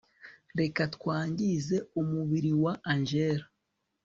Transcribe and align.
reka 0.59 0.81
twangize 0.95 1.75
umubiri 2.01 2.51
wa 2.63 2.73
angella 2.91 3.45